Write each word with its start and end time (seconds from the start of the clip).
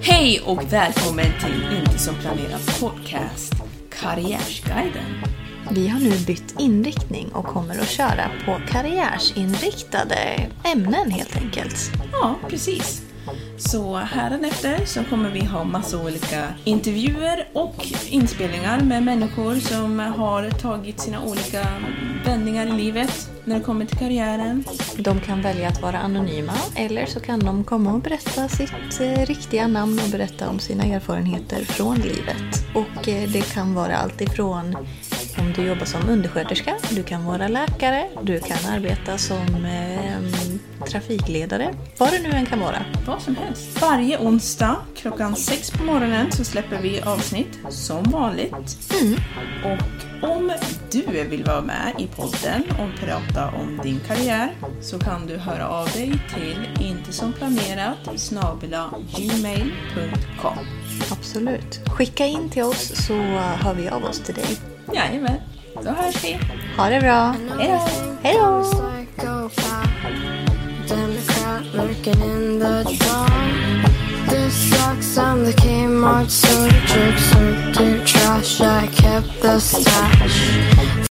Hej 0.00 0.40
och 0.40 0.72
välkommen 0.72 1.26
till 1.40 1.78
Inte 1.78 1.98
som 1.98 2.14
planerat 2.14 2.80
podcast, 2.80 3.52
Karriärsguiden. 4.00 5.22
Vi 5.70 5.88
har 5.88 6.00
nu 6.00 6.10
bytt 6.26 6.60
inriktning 6.60 7.28
och 7.28 7.44
kommer 7.44 7.78
att 7.78 7.88
köra 7.88 8.30
på 8.44 8.58
karriärsinriktade 8.68 10.50
ämnen 10.64 11.10
helt 11.10 11.36
enkelt. 11.36 11.92
Ja, 12.12 12.34
precis. 12.48 13.02
Så 13.58 13.96
hädanefter 13.96 14.84
så 14.86 15.04
kommer 15.04 15.30
vi 15.30 15.44
ha 15.44 15.64
massa 15.64 15.98
olika 15.98 16.54
intervjuer 16.64 17.48
och 17.52 17.86
inspelningar 18.08 18.80
med 18.80 19.02
människor 19.02 19.54
som 19.54 19.98
har 19.98 20.50
tagit 20.50 21.00
sina 21.00 21.22
olika 21.22 21.66
vändningar 22.24 22.66
i 22.66 22.72
livet 22.72 23.30
när 23.44 23.58
det 23.58 23.64
kommer 23.64 23.84
till 23.86 23.98
karriären. 23.98 24.64
De 24.98 25.20
kan 25.20 25.42
välja 25.42 25.68
att 25.68 25.82
vara 25.82 25.98
anonyma 25.98 26.52
eller 26.76 27.06
så 27.06 27.20
kan 27.20 27.40
de 27.40 27.64
komma 27.64 27.92
och 27.92 28.00
berätta 28.00 28.48
sitt 28.48 29.00
eh, 29.00 29.26
riktiga 29.26 29.66
namn 29.66 30.00
och 30.04 30.10
berätta 30.10 30.48
om 30.48 30.58
sina 30.58 30.84
erfarenheter 30.84 31.64
från 31.64 31.96
livet. 31.96 32.66
Och 32.74 33.08
eh, 33.08 33.30
det 33.30 33.54
kan 33.54 33.74
vara 33.74 33.96
allt 33.96 34.20
ifrån 34.20 34.76
om 35.38 35.52
du 35.52 35.62
jobbar 35.62 35.84
som 35.84 36.08
undersköterska, 36.08 36.76
du 36.90 37.02
kan 37.02 37.24
vara 37.24 37.48
läkare, 37.48 38.08
du 38.22 38.40
kan 38.40 38.72
arbeta 38.72 39.18
som 39.18 39.64
eh, 39.64 40.45
trafikledare, 40.86 41.74
vad 41.98 42.10
det 42.10 42.18
nu 42.18 42.30
än 42.30 42.46
kan 42.46 42.60
vara. 42.60 42.84
Vad 43.06 43.22
som 43.22 43.36
helst. 43.36 43.80
Varje 43.80 44.18
onsdag 44.18 44.76
klockan 44.96 45.36
sex 45.36 45.70
på 45.70 45.84
morgonen 45.84 46.32
så 46.32 46.44
släpper 46.44 46.82
vi 46.82 47.02
avsnitt 47.02 47.58
som 47.68 48.02
vanligt. 48.02 48.78
Mm. 49.02 49.18
Och 49.64 50.06
om 50.28 50.52
du 50.90 51.02
vill 51.30 51.44
vara 51.44 51.60
med 51.60 51.94
i 51.98 52.06
podden 52.06 52.62
och 52.70 53.00
prata 53.00 53.48
om 53.48 53.80
din 53.82 54.00
karriär 54.06 54.52
så 54.80 54.98
kan 54.98 55.26
du 55.26 55.36
höra 55.36 55.68
av 55.68 55.86
dig 55.86 56.12
till 56.34 56.86
inte 56.86 57.12
som 57.12 57.32
planerat 57.32 57.98
gmail.com. 59.16 60.58
Absolut. 61.10 61.80
Skicka 61.86 62.26
in 62.26 62.50
till 62.50 62.62
oss 62.62 63.06
så 63.06 63.14
hör 63.38 63.74
vi 63.74 63.88
av 63.88 64.04
oss 64.04 64.20
till 64.20 64.34
dig. 64.34 64.58
Jajamän, 64.94 65.40
då 65.74 65.90
hörs 65.90 66.24
vi. 66.24 66.38
Ha 66.76 66.88
det 66.88 67.00
bra! 67.00 67.34
Hej 68.22 68.34
då! 68.34 68.95
Democrat 72.06 72.36
in 72.36 72.58
the 72.60 72.96
dark. 73.00 74.30
This 74.30 74.54
sucks, 74.54 75.18
I'm 75.18 75.44
the 75.44 75.50
Kmart 75.50 76.26
of 76.54 76.72
jerk, 76.86 77.18
circuit 77.18 78.06
trash. 78.06 78.60
I 78.60 78.86
kept 78.86 79.42
the 79.42 79.58
stash. 79.58 81.08